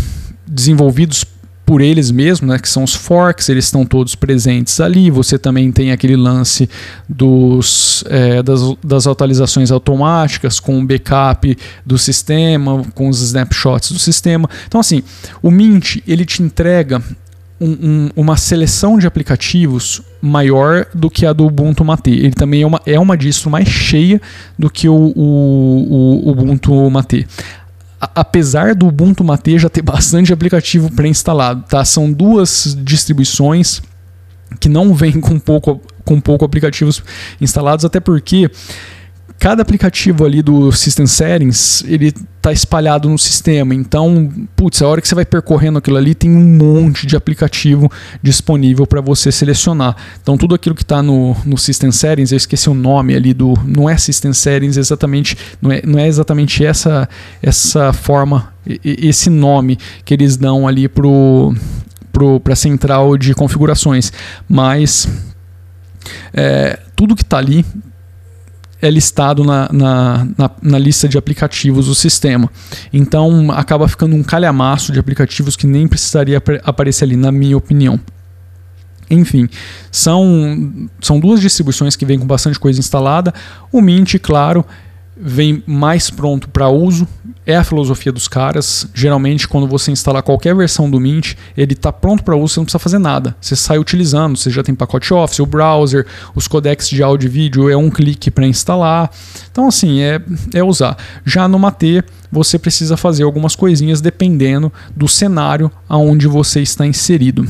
desenvolvidos 0.46 1.24
por 1.64 1.80
eles 1.80 2.10
mesmos, 2.10 2.50
né, 2.50 2.58
que 2.58 2.68
são 2.68 2.84
os 2.84 2.94
forks, 2.94 3.48
eles 3.48 3.64
estão 3.64 3.84
todos 3.86 4.14
presentes 4.14 4.80
ali. 4.80 5.10
Você 5.10 5.38
também 5.38 5.72
tem 5.72 5.92
aquele 5.92 6.16
lance 6.16 6.68
dos, 7.08 8.04
é, 8.08 8.42
das, 8.42 8.60
das 8.82 9.06
atualizações 9.06 9.70
automáticas 9.70 10.60
com 10.60 10.78
o 10.78 10.84
backup 10.84 11.56
do 11.84 11.96
sistema, 11.96 12.82
com 12.94 13.08
os 13.08 13.20
snapshots 13.22 13.92
do 13.92 13.98
sistema. 13.98 14.48
Então, 14.66 14.80
assim, 14.80 15.02
o 15.42 15.50
Mint 15.50 15.96
ele 16.06 16.24
te 16.24 16.42
entrega 16.42 17.02
um, 17.60 17.70
um, 17.70 18.10
uma 18.16 18.36
seleção 18.36 18.98
de 18.98 19.06
aplicativos 19.06 20.02
maior 20.20 20.86
do 20.94 21.08
que 21.08 21.24
a 21.24 21.32
do 21.32 21.46
Ubuntu 21.46 21.84
Mate. 21.84 22.10
Ele 22.10 22.32
também 22.32 22.62
é 22.62 22.66
uma, 22.66 22.80
é 22.84 23.00
uma 23.00 23.16
distro 23.16 23.50
mais 23.50 23.68
cheia 23.68 24.20
do 24.58 24.68
que 24.68 24.88
o, 24.88 25.12
o, 25.16 26.22
o 26.26 26.30
Ubuntu 26.30 26.90
Mate 26.90 27.26
apesar 28.14 28.74
do 28.74 28.86
Ubuntu 28.86 29.22
Mate 29.22 29.58
já 29.58 29.68
ter 29.68 29.82
bastante 29.82 30.32
aplicativo 30.32 30.90
pré-instalado, 30.92 31.64
tá? 31.68 31.84
São 31.84 32.12
duas 32.12 32.76
distribuições 32.82 33.82
que 34.60 34.68
não 34.68 34.94
vêm 34.94 35.20
com 35.20 35.38
pouco, 35.38 35.80
com 36.04 36.20
pouco 36.20 36.44
aplicativos 36.44 37.02
instalados, 37.40 37.84
até 37.84 38.00
porque 38.00 38.50
cada 39.44 39.60
aplicativo 39.60 40.24
ali 40.24 40.40
do 40.40 40.72
System 40.72 41.06
Settings, 41.06 41.84
ele 41.86 42.12
tá 42.40 42.50
espalhado 42.50 43.10
no 43.10 43.18
sistema. 43.18 43.74
Então, 43.74 44.32
putz, 44.56 44.80
a 44.80 44.88
hora 44.88 45.02
que 45.02 45.06
você 45.06 45.14
vai 45.14 45.26
percorrendo 45.26 45.76
aquilo 45.76 45.98
ali, 45.98 46.14
tem 46.14 46.30
um 46.30 46.56
monte 46.56 47.06
de 47.06 47.14
aplicativo 47.14 47.92
disponível 48.22 48.86
para 48.86 49.02
você 49.02 49.30
selecionar. 49.30 49.96
Então, 50.22 50.38
tudo 50.38 50.54
aquilo 50.54 50.74
que 50.74 50.80
está 50.80 51.02
no, 51.02 51.36
no 51.44 51.58
System 51.58 51.92
Settings, 51.92 52.32
eu 52.32 52.38
esqueci 52.38 52.70
o 52.70 52.74
nome 52.74 53.14
ali 53.14 53.34
do, 53.34 53.52
não 53.66 53.86
é 53.86 53.98
System 53.98 54.32
Settings 54.32 54.78
exatamente, 54.78 55.36
não 55.60 55.70
é, 55.70 55.82
não 55.84 55.98
é 55.98 56.08
exatamente 56.08 56.64
essa 56.64 57.06
essa 57.42 57.92
forma, 57.92 58.50
esse 58.82 59.28
nome 59.28 59.76
que 60.06 60.14
eles 60.14 60.38
dão 60.38 60.66
ali 60.66 60.88
pro 60.88 61.54
para 62.42 62.54
a 62.54 62.56
central 62.56 63.18
de 63.18 63.34
configurações, 63.34 64.10
mas 64.48 65.06
é, 66.32 66.78
tudo 66.96 67.14
que 67.14 67.22
está 67.22 67.36
ali 67.36 67.62
é 68.86 68.90
listado 68.90 69.42
na, 69.44 69.68
na, 69.72 70.28
na, 70.36 70.50
na, 70.62 70.78
lista 70.78 71.08
de 71.08 71.16
aplicativos 71.16 71.86
do 71.86 71.94
sistema. 71.94 72.50
Então 72.92 73.50
acaba 73.50 73.88
ficando 73.88 74.14
um 74.14 74.22
calhamaço 74.22 74.92
de 74.92 74.98
aplicativos 74.98 75.56
que 75.56 75.66
nem 75.66 75.88
precisaria 75.88 76.42
aparecer 76.62 77.04
ali, 77.04 77.16
na 77.16 77.32
minha 77.32 77.56
opinião. 77.56 77.98
Enfim, 79.10 79.48
são, 79.90 80.88
são 81.00 81.18
duas 81.18 81.40
distribuições 81.40 81.96
que 81.96 82.04
vêm 82.04 82.18
com 82.18 82.26
bastante 82.26 82.58
coisa 82.60 82.78
instalada. 82.78 83.32
O 83.72 83.80
Mint, 83.80 84.16
claro, 84.20 84.64
vem 85.16 85.62
mais 85.66 86.10
pronto 86.10 86.48
para 86.48 86.68
uso. 86.68 87.06
É 87.46 87.56
a 87.56 87.64
filosofia 87.64 88.10
dos 88.10 88.26
caras. 88.26 88.86
Geralmente, 88.94 89.46
quando 89.46 89.66
você 89.66 89.90
instalar 89.90 90.22
qualquer 90.22 90.54
versão 90.54 90.90
do 90.90 90.98
Mint, 90.98 91.34
ele 91.56 91.74
está 91.74 91.92
pronto 91.92 92.24
para 92.24 92.36
uso, 92.36 92.54
você 92.54 92.60
não 92.60 92.64
precisa 92.64 92.78
fazer 92.78 92.98
nada. 92.98 93.36
Você 93.40 93.54
sai 93.54 93.78
utilizando, 93.78 94.36
você 94.36 94.50
já 94.50 94.62
tem 94.62 94.74
pacote 94.74 95.12
Office, 95.12 95.40
o 95.40 95.46
browser, 95.46 96.06
os 96.34 96.48
codecs 96.48 96.88
de 96.88 97.02
áudio 97.02 97.26
e 97.26 97.30
vídeo, 97.30 97.70
é 97.70 97.76
um 97.76 97.90
clique 97.90 98.30
para 98.30 98.46
instalar. 98.46 99.10
Então, 99.50 99.68
assim, 99.68 100.00
é, 100.00 100.20
é 100.54 100.62
usar. 100.64 100.96
Já 101.24 101.46
no 101.46 101.58
Mate, 101.58 102.02
você 102.32 102.58
precisa 102.58 102.96
fazer 102.96 103.24
algumas 103.24 103.54
coisinhas 103.54 104.00
dependendo 104.00 104.72
do 104.96 105.06
cenário 105.06 105.70
aonde 105.88 106.26
você 106.26 106.60
está 106.60 106.86
inserido. 106.86 107.46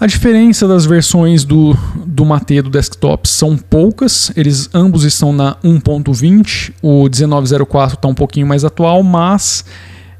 A 0.00 0.06
diferença 0.06 0.66
das 0.66 0.86
versões 0.86 1.44
do, 1.44 1.76
do 2.06 2.24
Mate 2.24 2.62
do 2.62 2.70
desktop 2.70 3.28
são 3.28 3.54
poucas, 3.54 4.32
eles 4.34 4.70
ambos 4.72 5.04
estão 5.04 5.30
na 5.30 5.56
1.20, 5.56 6.72
o 6.80 7.02
1904 7.02 7.96
está 7.96 8.08
um 8.08 8.14
pouquinho 8.14 8.46
mais 8.46 8.64
atual, 8.64 9.02
mas 9.02 9.62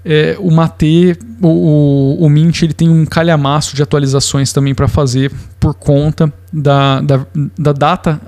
é, 0.05 0.37
o 0.39 0.51
Mate, 0.51 1.17
o, 1.41 1.49
o, 1.49 2.27
o, 2.27 2.29
Mint, 2.29 2.61
ele 2.61 2.75
tem 2.75 2.91
um 2.91 3.07
calhamaço 3.07 3.75
de 3.75 3.83
atualizações 3.83 4.53
também 4.53 4.75
para 4.75 4.87
fazer 4.87 5.33
por 5.59 5.73
conta 5.73 6.31
da, 6.53 7.01
da, 7.01 7.27
da 7.59 7.73
data 7.73 8.21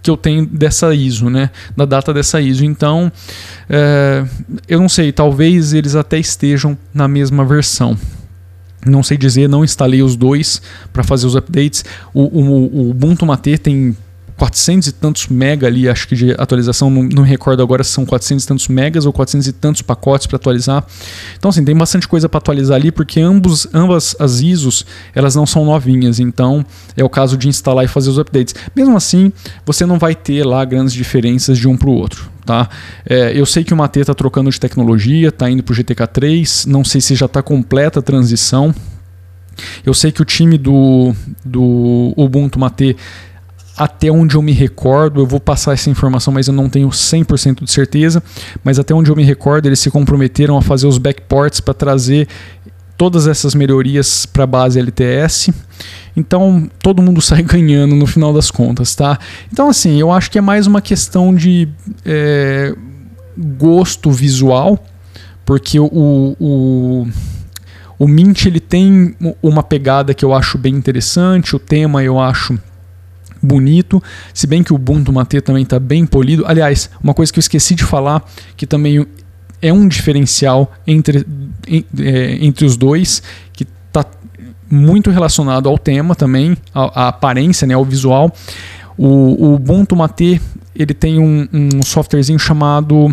que 0.00 0.08
eu 0.08 0.16
tenho 0.16 0.46
dessa 0.46 0.94
ISO, 0.94 1.30
né? 1.30 1.50
Da 1.76 1.84
data 1.84 2.14
dessa 2.14 2.40
ISO. 2.40 2.64
Então, 2.64 3.10
é, 3.68 4.24
eu 4.68 4.78
não 4.78 4.88
sei, 4.88 5.10
talvez 5.10 5.72
eles 5.72 5.96
até 5.96 6.16
estejam 6.16 6.78
na 6.92 7.08
mesma 7.08 7.44
versão. 7.44 7.96
Não 8.84 9.02
sei 9.02 9.16
dizer, 9.16 9.48
não 9.48 9.64
instalei 9.64 10.02
os 10.02 10.16
dois 10.16 10.60
para 10.92 11.02
fazer 11.02 11.26
os 11.26 11.36
updates. 11.36 11.84
O, 12.12 12.22
o, 12.22 12.86
o 12.86 12.90
Ubuntu 12.90 13.24
Mate 13.26 13.58
tem 13.58 13.96
400 14.36 14.88
e 14.88 14.92
tantos 14.92 15.28
mega 15.28 15.66
ali, 15.66 15.88
acho 15.88 16.08
que 16.08 16.16
de 16.16 16.32
atualização, 16.32 16.90
não, 16.90 17.02
não 17.04 17.22
recordo 17.22 17.62
agora 17.62 17.84
se 17.84 17.90
são 17.90 18.04
400 18.04 18.44
e 18.44 18.48
tantos 18.48 18.68
megas 18.68 19.06
ou 19.06 19.12
400 19.12 19.46
e 19.46 19.52
tantos 19.52 19.82
pacotes 19.82 20.26
para 20.26 20.36
atualizar. 20.36 20.84
Então, 21.38 21.48
assim, 21.48 21.64
tem 21.64 21.76
bastante 21.76 22.08
coisa 22.08 22.28
para 22.28 22.38
atualizar 22.38 22.76
ali, 22.76 22.90
porque 22.90 23.20
ambos, 23.20 23.66
ambas 23.72 24.16
as 24.18 24.40
ISOs, 24.40 24.84
elas 25.14 25.34
não 25.34 25.46
são 25.46 25.64
novinhas, 25.64 26.18
então 26.18 26.64
é 26.96 27.04
o 27.04 27.08
caso 27.08 27.36
de 27.36 27.48
instalar 27.48 27.84
e 27.84 27.88
fazer 27.88 28.10
os 28.10 28.18
updates. 28.18 28.54
Mesmo 28.74 28.96
assim, 28.96 29.32
você 29.64 29.86
não 29.86 29.98
vai 29.98 30.14
ter 30.14 30.44
lá 30.44 30.64
grandes 30.64 30.92
diferenças 30.92 31.56
de 31.56 31.68
um 31.68 31.76
para 31.76 31.88
o 31.88 31.92
outro. 31.92 32.34
Tá? 32.44 32.68
É, 33.06 33.32
eu 33.38 33.46
sei 33.46 33.64
que 33.64 33.72
o 33.72 33.76
Mate 33.76 34.00
está 34.00 34.12
trocando 34.12 34.50
de 34.50 34.60
tecnologia, 34.60 35.28
está 35.28 35.48
indo 35.48 35.62
para 35.62 35.72
o 35.72 35.76
GTK3, 35.76 36.66
não 36.66 36.84
sei 36.84 37.00
se 37.00 37.14
já 37.14 37.26
está 37.26 37.42
completa 37.42 38.00
a 38.00 38.02
transição. 38.02 38.74
Eu 39.86 39.94
sei 39.94 40.10
que 40.10 40.20
o 40.20 40.24
time 40.24 40.58
do, 40.58 41.14
do 41.44 42.12
Ubuntu 42.16 42.58
Mate 42.58 42.96
até 43.76 44.10
onde 44.10 44.36
eu 44.36 44.42
me 44.42 44.52
recordo, 44.52 45.20
eu 45.20 45.26
vou 45.26 45.40
passar 45.40 45.72
essa 45.72 45.90
informação, 45.90 46.32
mas 46.32 46.46
eu 46.46 46.54
não 46.54 46.68
tenho 46.68 46.88
100% 46.88 47.64
de 47.64 47.70
certeza, 47.70 48.22
mas 48.62 48.78
até 48.78 48.94
onde 48.94 49.10
eu 49.10 49.16
me 49.16 49.24
recordo, 49.24 49.66
eles 49.66 49.80
se 49.80 49.90
comprometeram 49.90 50.56
a 50.56 50.62
fazer 50.62 50.86
os 50.86 50.98
backports 50.98 51.60
para 51.60 51.74
trazer 51.74 52.28
todas 52.96 53.26
essas 53.26 53.54
melhorias 53.54 54.24
para 54.26 54.44
a 54.44 54.46
base 54.46 54.78
LTS. 54.78 55.52
Então, 56.16 56.70
todo 56.80 57.02
mundo 57.02 57.20
sai 57.22 57.42
ganhando 57.42 57.96
no 57.96 58.06
final 58.06 58.32
das 58.32 58.50
contas, 58.50 58.94
tá? 58.94 59.18
Então, 59.52 59.68
assim, 59.68 59.98
eu 60.00 60.12
acho 60.12 60.30
que 60.30 60.38
é 60.38 60.40
mais 60.40 60.66
uma 60.66 60.80
questão 60.80 61.34
de 61.34 61.68
é, 62.04 62.74
gosto 63.36 64.10
visual, 64.10 64.78
porque 65.44 65.80
o, 65.80 66.36
o, 66.38 67.08
o 67.98 68.08
Mint 68.08 68.46
ele 68.46 68.60
tem 68.60 69.16
uma 69.42 69.62
pegada 69.62 70.14
que 70.14 70.24
eu 70.24 70.32
acho 70.32 70.56
bem 70.56 70.74
interessante, 70.74 71.56
o 71.56 71.58
tema 71.58 72.02
eu 72.04 72.20
acho 72.20 72.58
bonito, 73.44 74.02
se 74.32 74.46
bem 74.46 74.62
que 74.62 74.72
o 74.72 74.76
Ubuntu 74.76 75.12
Mate 75.12 75.40
também 75.40 75.62
está 75.62 75.78
bem 75.78 76.06
polido. 76.06 76.44
Aliás, 76.46 76.90
uma 77.02 77.14
coisa 77.14 77.32
que 77.32 77.38
eu 77.38 77.42
esqueci 77.42 77.74
de 77.74 77.84
falar, 77.84 78.24
que 78.56 78.66
também 78.66 79.06
é 79.60 79.72
um 79.72 79.86
diferencial 79.86 80.72
entre, 80.86 81.26
é, 81.68 82.44
entre 82.44 82.64
os 82.64 82.76
dois, 82.76 83.22
que 83.52 83.66
está 83.86 84.04
muito 84.70 85.10
relacionado 85.10 85.68
ao 85.68 85.78
tema 85.78 86.14
também, 86.14 86.56
à, 86.74 87.08
aparência, 87.08 87.66
né, 87.66 87.74
ao 87.74 87.84
visual. 87.84 88.32
O, 88.96 89.06
o 89.06 89.54
Ubuntu 89.54 89.96
Mate 89.96 90.40
ele 90.74 90.92
tem 90.92 91.18
um, 91.18 91.48
um 91.52 91.82
softwarezinho 91.82 92.38
chamado 92.38 93.10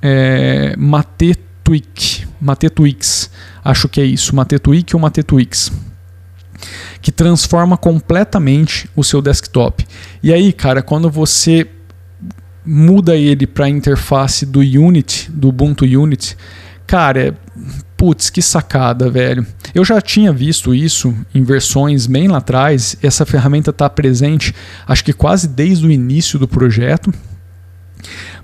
é, 0.00 0.74
Mate 0.78 1.36
Tweak, 1.64 2.26
Mate 2.40 2.70
Tweaks, 2.70 3.30
acho 3.64 3.88
que 3.88 4.00
é 4.00 4.04
isso, 4.04 4.34
Mate 4.34 4.58
Tweak 4.58 4.94
ou 4.94 5.02
Mate 5.02 5.22
Tweaks 5.22 5.72
que 7.00 7.12
transforma 7.12 7.76
completamente 7.76 8.88
o 8.94 9.02
seu 9.02 9.22
desktop. 9.22 9.86
E 10.22 10.32
aí, 10.32 10.52
cara, 10.52 10.82
quando 10.82 11.10
você 11.10 11.66
muda 12.64 13.16
ele 13.16 13.46
para 13.46 13.66
a 13.66 13.68
interface 13.68 14.44
do 14.44 14.60
Unity, 14.60 15.30
do 15.30 15.48
Ubuntu 15.48 15.84
Unity, 15.84 16.36
cara, 16.86 17.36
putz, 17.96 18.30
que 18.30 18.40
sacada, 18.40 19.10
velho. 19.10 19.46
Eu 19.74 19.84
já 19.84 20.00
tinha 20.00 20.32
visto 20.32 20.74
isso 20.74 21.14
em 21.34 21.42
versões 21.42 22.06
bem 22.06 22.28
lá 22.28 22.38
atrás. 22.38 22.96
Essa 23.02 23.26
ferramenta 23.26 23.70
está 23.70 23.88
presente, 23.88 24.54
acho 24.86 25.04
que 25.04 25.12
quase 25.12 25.46
desde 25.48 25.86
o 25.86 25.90
início 25.90 26.38
do 26.38 26.48
projeto, 26.48 27.12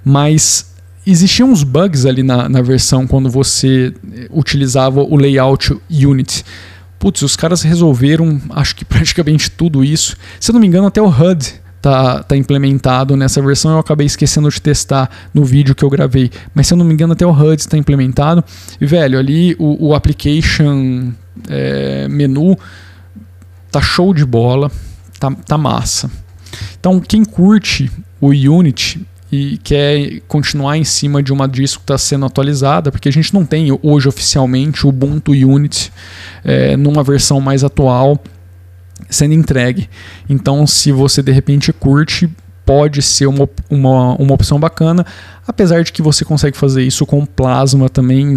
mas 0.05 0.75
existiam 1.07 1.51
uns 1.51 1.63
bugs 1.63 2.05
ali 2.05 2.23
na, 2.23 2.49
na 2.49 2.61
versão 2.61 3.07
quando 3.07 3.31
você 3.31 3.95
utilizava 4.31 5.03
o 5.03 5.17
layout 5.17 5.77
Unity. 5.91 6.45
Putz, 6.99 7.23
os 7.23 7.37
caras 7.37 7.63
resolveram, 7.63 8.41
acho 8.51 8.75
que 8.77 8.85
praticamente 8.87 9.51
tudo 9.51 9.85
isso. 9.85 10.17
Se 10.41 10.51
eu 10.51 10.55
não 10.55 10.61
me 10.61 10.67
engano, 10.67 10.87
até 10.87 11.01
o 11.01 11.09
HUD 11.09 11.55
tá, 11.81 12.23
tá 12.23 12.37
implementado 12.37 13.17
nessa 13.17 13.41
versão. 13.41 13.73
Eu 13.73 13.79
acabei 13.79 14.07
esquecendo 14.07 14.49
de 14.49 14.61
testar 14.61 15.11
no 15.33 15.45
vídeo 15.45 15.75
que 15.75 15.85
eu 15.85 15.91
gravei. 15.91 16.31
Mas 16.55 16.67
se 16.67 16.75
eu 16.75 16.79
não 16.79 16.85
me 16.85 16.93
engano, 16.93 17.13
até 17.13 17.27
o 17.27 17.31
HUD 17.31 17.61
está 17.61 17.77
implementado. 17.77 18.43
E, 18.81 18.87
velho, 18.87 19.19
ali 19.19 19.55
o, 19.59 19.89
o 19.89 19.95
application 19.95 21.13
é, 21.49 22.09
menu 22.09 22.59
tá 23.71 23.81
show 23.81 24.15
de 24.15 24.25
bola, 24.25 24.71
tá, 25.21 25.31
tá 25.31 25.59
massa. 25.59 26.11
Então, 26.79 27.01
quem 27.01 27.25
curte 27.25 27.91
o 28.21 28.29
Unity 28.29 29.07
e 29.31 29.59
quer 29.59 30.21
continuar 30.29 30.77
em 30.77 30.85
cima 30.85 31.23
de 31.23 31.33
uma 31.33 31.49
disco 31.49 31.79
que 31.79 31.85
está 31.85 31.99
sendo 31.99 32.27
atualizada, 32.27 32.93
porque 32.93 33.09
a 33.09 33.13
gente 33.13 33.35
não 33.35 33.45
tem 33.45 33.77
hoje 33.83 34.09
oficialmente 34.09 34.87
o 34.87 34.91
Ubuntu 34.91 35.33
Unity 35.33 35.93
é, 36.45 36.77
numa 36.77 37.03
versão 37.03 37.41
mais 37.41 37.65
atual 37.65 38.21
sendo 39.11 39.35
entregue. 39.35 39.89
Então, 40.29 40.67
se 40.67 40.93
você 40.93 41.23
de 41.23 41.33
repente 41.33 41.73
curte, 41.73 42.31
pode 42.65 43.01
ser 43.03 43.27
uma, 43.27 43.49
uma, 43.71 44.17
uma 44.17 44.35
opção 44.35 44.59
bacana, 44.59 45.07
apesar 45.47 45.85
de 45.85 45.93
que 45.93 46.03
você 46.03 46.25
consegue 46.25 46.57
fazer 46.57 46.83
isso 46.83 47.07
com 47.07 47.25
Plasma 47.25 47.89
também 47.89 48.37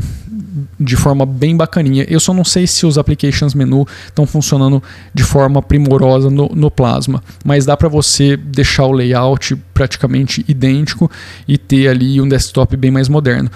de 0.79 0.95
forma 0.95 1.25
bem 1.25 1.55
bacaninha. 1.55 2.05
Eu 2.07 2.19
só 2.19 2.33
não 2.33 2.43
sei 2.43 2.67
se 2.67 2.85
os 2.85 2.97
applications 2.97 3.53
menu 3.53 3.85
estão 4.05 4.25
funcionando 4.25 4.81
de 5.13 5.23
forma 5.23 5.61
primorosa 5.61 6.29
no, 6.29 6.49
no 6.49 6.71
Plasma, 6.71 7.23
mas 7.43 7.65
dá 7.65 7.75
para 7.75 7.87
você 7.87 8.37
deixar 8.37 8.85
o 8.85 8.91
layout 8.91 9.55
praticamente 9.73 10.43
idêntico 10.47 11.09
e 11.47 11.57
ter 11.57 11.87
ali 11.87 12.21
um 12.21 12.27
desktop 12.27 12.75
bem 12.77 12.91
mais 12.91 13.09
moderno. 13.09 13.49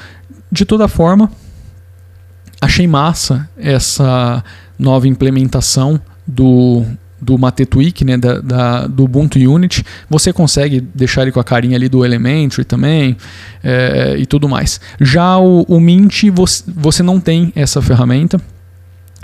De 0.52 0.66
toda 0.66 0.88
forma, 0.88 1.32
achei 2.62 2.88
massa 2.88 3.50
essa 3.58 4.44
nova 4.78 5.08
implementação 5.08 6.00
do 6.26 6.86
do 7.24 7.38
Matetweak, 7.38 8.04
né, 8.04 8.18
da, 8.18 8.40
da, 8.40 8.88
do 8.88 9.06
Ubuntu 9.06 9.40
Unity, 9.40 9.84
você 10.10 10.34
consegue 10.34 10.82
deixar 10.82 11.24
ele 11.24 11.32
com 11.32 11.40
a 11.40 11.44
carinha 11.44 11.78
ali 11.78 11.88
do 11.88 12.04
Elementary 12.04 12.66
também 12.66 13.16
é, 13.64 14.16
e 14.18 14.26
tudo 14.26 14.50
mais. 14.50 14.80
Já 15.00 15.38
o, 15.38 15.64
o 15.64 15.80
Mint, 15.80 16.24
você, 16.34 16.64
você 16.68 17.02
não 17.02 17.20
tem 17.20 17.52
essa 17.56 17.82
ferramenta, 17.82 18.40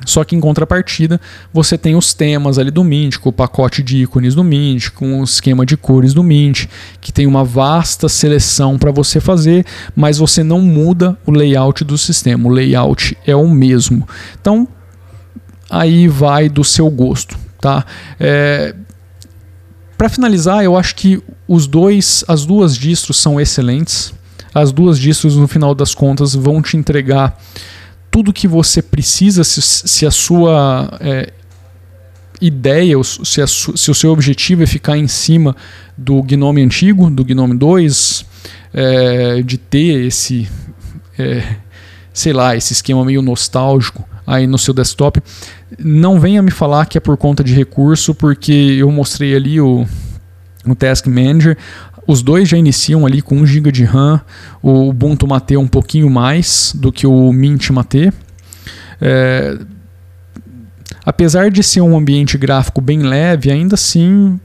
só 0.05 0.23
que 0.23 0.35
em 0.35 0.39
contrapartida, 0.39 1.19
você 1.53 1.77
tem 1.77 1.95
os 1.95 2.13
temas 2.13 2.57
ali 2.57 2.71
do 2.71 2.83
Mint, 2.83 3.17
com 3.17 3.29
o 3.29 3.33
pacote 3.33 3.83
de 3.83 3.97
ícones 3.97 4.33
do 4.33 4.43
Mint, 4.43 4.89
com 4.89 5.19
o 5.19 5.23
esquema 5.23 5.65
de 5.65 5.75
cores 5.75 6.13
do 6.13 6.23
Mint, 6.23 6.65
que 7.01 7.11
tem 7.11 7.27
uma 7.27 7.43
vasta 7.43 8.07
seleção 8.07 8.77
para 8.77 8.91
você 8.91 9.19
fazer, 9.19 9.65
mas 9.95 10.17
você 10.17 10.43
não 10.43 10.61
muda 10.61 11.17
o 11.25 11.31
layout 11.31 11.83
do 11.83 11.97
sistema. 11.97 12.47
O 12.47 12.51
layout 12.51 13.17
é 13.25 13.35
o 13.35 13.47
mesmo. 13.49 14.07
Então, 14.39 14.67
aí 15.69 16.07
vai 16.07 16.49
do 16.49 16.63
seu 16.63 16.89
gosto. 16.89 17.48
Tá? 17.59 17.85
É, 18.19 18.73
Para 19.97 20.09
finalizar, 20.09 20.63
eu 20.63 20.77
acho 20.77 20.95
que 20.95 21.21
os 21.47 21.67
dois, 21.67 22.23
as 22.27 22.45
duas 22.45 22.77
distros 22.77 23.17
são 23.17 23.39
excelentes. 23.39 24.13
As 24.53 24.71
duas 24.71 24.97
distros, 24.97 25.35
no 25.35 25.47
final 25.47 25.75
das 25.75 25.93
contas, 25.93 26.33
vão 26.33 26.61
te 26.61 26.77
entregar 26.77 27.37
tudo 28.09 28.33
que 28.33 28.47
você 28.47 28.81
precisa 28.81 29.43
se, 29.43 29.61
se 29.61 30.05
a 30.05 30.11
sua 30.11 30.97
é, 30.99 31.31
ideia, 32.41 32.95
se, 33.03 33.41
a, 33.41 33.47
se, 33.47 33.91
o 33.91 33.95
seu 33.95 34.11
objetivo 34.11 34.63
é 34.63 34.65
ficar 34.65 34.97
em 34.97 35.07
cima 35.07 35.55
do 35.97 36.21
Gnome 36.23 36.63
antigo, 36.63 37.09
do 37.09 37.23
Gnome 37.23 37.55
2, 37.57 38.25
é, 38.73 39.41
de 39.41 39.57
ter 39.57 40.05
esse, 40.05 40.49
é, 41.17 41.55
sei 42.13 42.33
lá, 42.33 42.55
esse 42.55 42.73
esquema 42.73 43.03
meio 43.05 43.21
nostálgico 43.21 44.07
aí 44.25 44.47
no 44.47 44.57
seu 44.57 44.73
desktop, 44.73 45.21
não 45.77 46.19
venha 46.19 46.41
me 46.41 46.51
falar 46.51 46.85
que 46.85 46.97
é 46.97 47.01
por 47.01 47.17
conta 47.17 47.43
de 47.43 47.53
recurso, 47.53 48.15
porque 48.15 48.51
eu 48.51 48.91
mostrei 48.91 49.35
ali 49.35 49.61
o, 49.61 49.85
o 50.65 50.75
Task 50.75 51.07
Manager, 51.07 51.57
os 52.07 52.23
dois 52.23 52.49
já 52.49 52.57
iniciam 52.57 53.05
ali 53.05 53.21
com 53.21 53.35
1 53.35 53.45
GB 53.45 53.71
de 53.71 53.83
RAM, 53.83 54.19
o 54.63 54.89
Ubuntu 54.89 55.27
Mate 55.27 55.55
um 55.57 55.67
pouquinho 55.67 56.09
mais 56.09 56.73
do 56.75 56.91
que 56.91 57.05
o 57.05 57.31
Mint 57.31 57.69
Mate. 57.69 58.11
É, 58.99 59.59
apesar 61.05 61.51
de 61.51 61.61
ser 61.61 61.81
um 61.81 61.95
ambiente 61.95 62.37
gráfico 62.37 62.81
bem 62.81 63.03
leve, 63.03 63.51
ainda 63.51 63.75
assim 63.75 64.39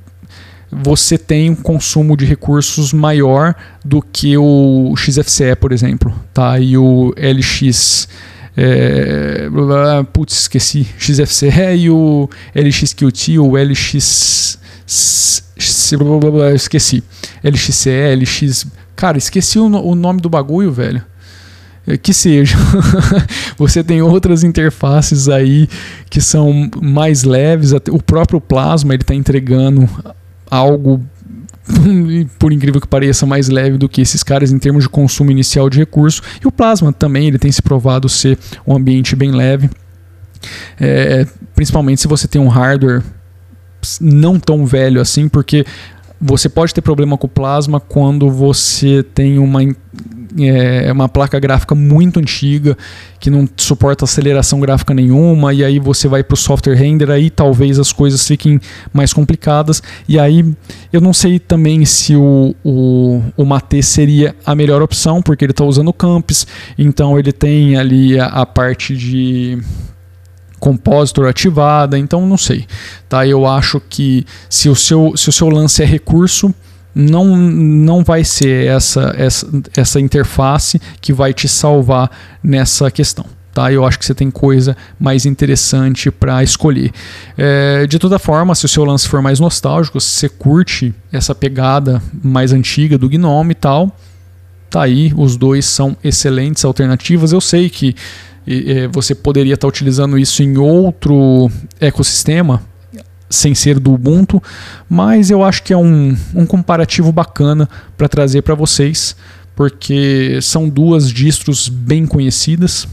você 0.71 1.17
tem 1.17 1.51
um 1.51 1.55
consumo 1.55 2.17
de 2.17 2.25
recursos 2.25 2.93
maior 2.93 3.55
do 3.85 4.03
que 4.03 4.37
o 4.37 4.93
XFCE, 4.97 5.57
por 5.57 5.73
exemplo, 5.73 6.13
tá? 6.35 6.59
E 6.59 6.77
o 6.77 7.15
LX 7.17 8.09
é, 8.57 9.49
putz, 10.13 10.41
esqueci. 10.41 10.87
XFCE 10.99 11.77
e 11.77 11.91
o 11.91 12.29
LXQT, 12.55 13.39
o 13.39 13.57
LX 13.57 14.59
esqueci. 16.55 17.03
LXCE, 17.43 18.15
LX. 18.17 18.67
Cara, 18.95 19.19
esqueci 19.19 19.59
o, 19.59 19.67
o 19.67 19.95
nome 19.95 20.21
do 20.21 20.29
bagulho, 20.29 20.73
velho. 20.73 21.03
É, 21.87 21.97
que 21.99 22.15
seja. 22.15 22.57
Você 23.59 23.85
tem 23.85 24.01
outras 24.01 24.43
interfaces 24.43 25.29
aí 25.29 25.69
que 26.09 26.21
são 26.21 26.71
mais 26.81 27.25
leves. 27.25 27.73
O 27.91 28.03
próprio 28.03 28.41
Plasma 28.41 28.95
ele 28.95 29.03
está 29.03 29.15
entregando 29.15 29.89
algo 30.51 31.05
por 32.39 32.53
incrível 32.53 32.81
que 32.81 32.87
pareça, 32.87 33.27
mais 33.27 33.49
leve 33.49 33.79
do 33.79 33.89
que 33.89 34.01
esses 34.01 34.23
caras 34.23 34.53
em 34.53 34.59
termos 34.59 34.85
de 34.85 34.89
consumo 34.89 35.31
inicial 35.31 35.69
de 35.71 35.79
recurso. 35.79 36.23
E 36.43 36.47
o 36.47 36.53
Plasma 36.53 36.93
também 36.93 37.29
ele 37.29 37.39
tem 37.39 37.51
se 37.51 37.63
provado 37.63 38.09
ser 38.09 38.39
um 38.67 38.77
ambiente 38.77 39.17
bem 39.17 39.31
leve, 39.31 39.71
é, 40.79 41.27
principalmente 41.55 42.01
se 42.01 42.09
você 42.09 42.29
tem 42.29 42.41
um 42.41 42.49
hardware 42.49 43.03
não 44.01 44.39
tão 44.39 44.65
velho 44.65 45.01
assim, 45.01 45.29
porque 45.29 45.65
você 46.21 46.49
pode 46.49 46.73
ter 46.73 46.81
problema 46.81 47.19
com 47.19 47.27
o 47.27 47.31
plasma 47.31 47.79
quando 47.79 48.31
você 48.31 49.03
tem 49.03 49.39
uma, 49.39 49.61
é, 50.39 50.91
uma 50.93 51.09
placa 51.09 51.39
gráfica 51.39 51.75
muito 51.75 52.19
antiga 52.19 52.77
que 53.21 53.31
não 53.31 53.49
suporta 53.57 54.05
aceleração 54.05 54.61
gráfica 54.61 54.93
nenhuma 54.93 55.53
e 55.53 55.65
aí 55.65 55.79
você 55.79 56.09
vai 56.09 56.23
para 56.23 56.35
o 56.35 56.37
software 56.37 56.75
render 56.75 57.11
aí 57.11 57.31
talvez 57.31 57.79
as 57.79 57.93
coisas 57.93 58.27
fiquem 58.27 58.61
mais 58.93 59.13
complicadas 59.13 59.83
e 60.09 60.19
aí 60.19 60.45
eu 60.93 61.01
não 61.01 61.13
sei 61.13 61.39
também 61.39 61.85
se 61.85 62.17
o, 62.17 62.55
o, 62.65 63.23
o 63.37 63.45
Mate 63.45 63.83
seria 63.83 64.35
a 64.45 64.55
melhor 64.55 64.83
opção 64.83 65.23
porque 65.23 65.45
ele 65.45 65.53
está 65.53 65.65
usando 65.65 65.89
o 65.89 65.93
Campus 65.93 66.47
então 66.77 67.19
ele 67.19 67.33
tem 67.33 67.77
ali 67.77 68.19
a, 68.19 68.27
a 68.27 68.47
parte 68.47 68.97
de 68.97 69.59
compositor 70.65 71.27
ativada, 71.29 71.99
então 71.99 72.27
não 72.27 72.39
sei. 72.39 72.67
Tá? 73.07 73.27
Eu 73.27 73.47
acho 73.47 73.79
que 73.81 74.25
se 74.49 74.71
o 74.71 74.75
seu, 74.75 75.13
se 75.15 75.29
o 75.29 75.33
seu 75.33 75.51
lance 75.51 75.83
é 75.83 75.85
recurso, 75.85 76.55
não, 76.95 77.37
não 77.37 78.05
vai 78.05 78.23
ser 78.23 78.67
essa, 78.67 79.15
essa, 79.17 79.49
essa 79.77 80.01
interface 80.01 80.81
que 81.01 81.13
vai 81.13 81.35
te 81.35 81.49
salvar 81.49 82.11
nessa 82.43 82.91
questão. 82.91 83.27
Tá? 83.53 83.73
Eu 83.73 83.85
acho 83.85 83.99
que 83.99 84.05
você 84.05 84.15
tem 84.15 84.31
coisa 84.31 84.77
mais 84.99 85.25
interessante 85.25 86.11
para 86.11 86.43
escolher. 86.43 86.91
É, 87.39 87.87
de 87.87 87.99
toda 87.99 88.19
forma, 88.19 88.55
se 88.55 88.65
o 88.65 88.69
seu 88.69 88.85
lance 88.85 89.09
for 89.09 89.23
mais 89.23 89.39
nostálgico, 89.39 90.01
se 90.01 90.09
você 90.09 90.29
curte 90.29 90.93
essa 91.13 91.35
pegada 91.35 92.03
mais 92.23 92.53
antiga 92.53 92.99
do 92.99 93.09
Gnome 93.09 93.53
e 93.53 93.55
tal, 93.55 93.97
tá 94.69 94.83
aí, 94.83 95.13
os 95.17 95.37
dois 95.37 95.67
são 95.67 95.97
excelentes 96.03 96.65
alternativas. 96.65 97.33
Eu 97.33 97.41
sei 97.41 97.71
que 97.71 97.95
e, 98.45 98.89
você 98.93 99.15
poderia 99.15 99.55
estar 99.55 99.69
utilizando 99.69 100.19
isso 100.19 100.43
em 100.43 100.59
outro 100.59 101.49
ecossistema 101.81 102.61
sem 103.35 103.55
ser 103.55 103.79
do 103.79 103.93
Ubuntu, 103.93 104.43
mas 104.89 105.31
eu 105.31 105.43
acho 105.43 105.63
que 105.63 105.73
é 105.73 105.77
um, 105.77 106.17
um 106.35 106.47
comparativo 106.47 107.13
bacana 107.13 107.69
para 107.97 108.09
trazer 108.09 108.43
para 108.43 108.55
vocês, 108.55 109.17
porque 109.55 110.39
são 110.43 110.69
duas 110.69 111.11
distros 111.11 111.69
bem 111.69 112.07
conhecidas 112.07 112.89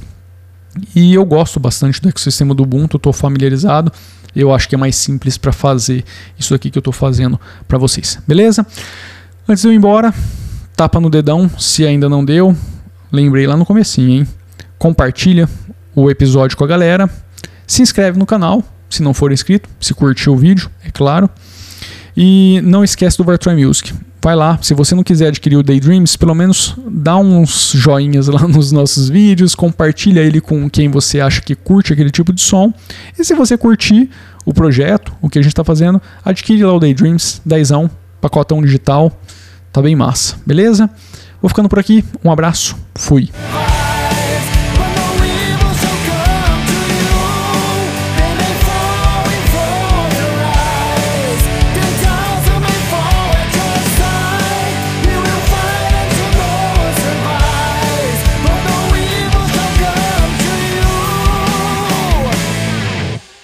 e 0.95 1.13
eu 1.13 1.25
gosto 1.25 1.60
bastante 1.60 2.01
do 2.01 2.10
ecossistema 2.10 2.54
do 2.54 2.63
Ubuntu, 2.63 2.97
estou 2.97 3.12
familiarizado. 3.12 3.91
Eu 4.34 4.54
acho 4.54 4.69
que 4.69 4.75
é 4.75 4.77
mais 4.77 4.95
simples 4.95 5.38
para 5.38 5.51
fazer 5.51 6.06
isso 6.39 6.56
aqui 6.56 6.69
que 6.69 6.77
eu 6.77 6.82
estou 6.82 6.93
fazendo 6.93 7.39
para 7.67 7.77
vocês, 7.77 8.17
beleza? 8.25 8.65
Antes 9.47 9.63
de 9.63 9.67
eu 9.67 9.73
ir 9.73 9.75
embora, 9.75 10.13
tapa 10.75 10.99
no 10.99 11.10
dedão 11.10 11.49
se 11.60 11.86
ainda 11.86 12.08
não 12.08 12.23
deu. 12.23 12.56
Lembrei 13.12 13.45
lá 13.45 13.58
no 13.58 13.65
comecinho, 13.65 14.10
hein? 14.10 14.27
compartilha 14.82 15.47
o 15.93 16.10
episódio 16.10 16.58
com 16.58 16.63
a 16.63 16.67
galera, 16.67 17.08
se 17.67 17.84
inscreve 17.84 18.17
no 18.17 18.25
canal, 18.25 18.63
se 18.91 19.01
não 19.01 19.13
for 19.13 19.32
inscrito, 19.32 19.69
se 19.80 19.93
curtiu 19.93 20.34
o 20.34 20.38
vídeo, 20.38 20.69
é 20.86 20.91
claro. 20.91 21.30
E 22.15 22.62
não 22.63 22.84
esquece 22.84 23.17
do 23.17 23.23
Virtual 23.23 23.56
Music. 23.56 23.93
Vai 24.23 24.36
lá, 24.36 24.60
se 24.62 24.75
você 24.75 24.93
não 24.93 25.04
quiser 25.04 25.30
adquirir 25.30 25.56
o 25.56 25.63
Daydreams, 25.63 26.15
pelo 26.15 26.36
menos 26.36 26.75
dá 26.88 27.17
uns 27.17 27.71
joinhas 27.73 28.27
lá 28.27 28.47
nos 28.47 28.71
nossos 28.71 29.10
vídeos, 29.10 29.56
compartilha 29.56 30.19
ele 30.19 30.39
com 30.39 30.69
quem 30.69 30.89
você 30.89 31.19
acha 31.19 31.41
que 31.41 31.56
curte 31.56 31.91
aquele 31.91 32.12
tipo 32.12 32.32
de 32.32 32.41
som. 32.41 32.71
E 33.17 33.23
se 33.23 33.34
você 33.34 33.58
curtir 33.58 34.10
o 34.45 34.54
projeto, 34.54 35.12
o 35.21 35.30
que 35.30 35.39
a 35.39 35.41
gente 35.41 35.54
está 35.54 35.63
fazendo, 35.63 35.99
adquire 36.23 36.63
lá 36.63 36.73
o 36.73 36.80
Daydreams, 36.80 37.41
10, 37.43 37.71
pacotão 38.19 38.62
digital, 38.62 39.12
tá 39.73 39.82
bem 39.82 39.95
massa, 39.95 40.36
beleza? 40.45 40.88
Vou 41.41 41.49
ficando 41.49 41.67
por 41.67 41.80
aqui, 41.80 42.06
um 42.23 42.32
abraço, 42.32 42.75
fui. 42.93 43.32